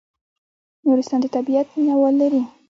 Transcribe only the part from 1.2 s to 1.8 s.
د طبیعت